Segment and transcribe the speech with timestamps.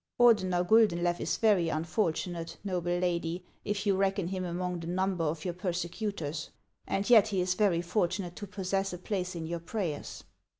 [0.19, 5.45] "Ordener Guldenlew is very unfortunate, noble lady, if you reckon him among the number of
[5.45, 6.49] your persecutors;
[6.87, 10.23] and yet he is very fortunate to possess a place in your prayers."